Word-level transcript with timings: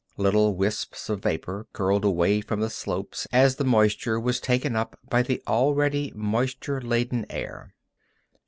Little 0.17 0.55
wisps 0.55 1.09
of 1.09 1.21
vapor 1.21 1.67
curled 1.73 2.03
away 2.03 2.41
from 2.41 2.59
the 2.59 2.71
slopes 2.71 3.27
as 3.31 3.57
the 3.57 3.63
moisture 3.63 4.19
was 4.19 4.39
taken 4.39 4.75
up 4.75 4.97
by 5.11 5.21
the 5.21 5.43
already 5.45 6.11
moisture 6.15 6.81
laden 6.81 7.23
air. 7.29 7.75